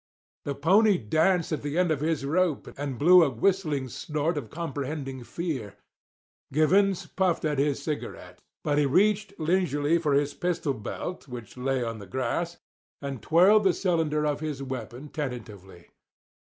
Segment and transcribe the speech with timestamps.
[0.45, 4.49] The pony danced at the end of his rope and blew a whistling snort of
[4.49, 5.75] comprehending fear.
[6.51, 11.83] Givens puffed at his cigarette, but he reached leisurely for his pistol belt, which lay
[11.83, 12.57] on the grass,
[12.99, 15.89] and twirled the cylinder of his weapon tentatively.